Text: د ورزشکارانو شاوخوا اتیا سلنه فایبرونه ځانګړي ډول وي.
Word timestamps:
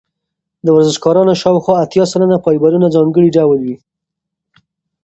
د 0.65 0.67
ورزشکارانو 0.75 1.39
شاوخوا 1.41 1.75
اتیا 1.83 2.03
سلنه 2.11 2.37
فایبرونه 2.43 2.87
ځانګړي 2.95 3.29
ډول 3.37 3.59
وي. 3.65 3.77